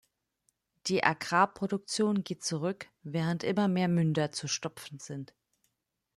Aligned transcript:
Die 0.87 1.03
Agrarproduktion 1.03 2.23
geht 2.23 2.43
zurück, 2.43 2.87
während 3.03 3.43
immer 3.43 3.67
mehr 3.67 3.87
Münder 3.87 4.31
zu 4.31 4.47
stopfen 4.47 4.97
sind. 4.97 5.35